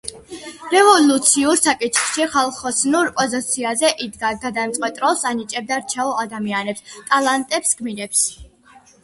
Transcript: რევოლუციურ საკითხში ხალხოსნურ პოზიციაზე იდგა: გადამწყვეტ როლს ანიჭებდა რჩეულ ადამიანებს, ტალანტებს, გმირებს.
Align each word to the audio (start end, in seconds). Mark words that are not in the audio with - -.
რევოლუციურ 0.69 1.59
საკითხში 1.59 2.25
ხალხოსნურ 2.35 3.11
პოზიციაზე 3.19 3.91
იდგა: 4.07 4.33
გადამწყვეტ 4.47 4.99
როლს 5.05 5.23
ანიჭებდა 5.33 5.79
რჩეულ 5.85 6.11
ადამიანებს, 6.25 6.99
ტალანტებს, 7.13 7.77
გმირებს. 7.85 8.27